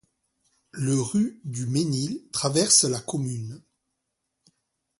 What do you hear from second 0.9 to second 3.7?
ru du Mesnil traverse la commune.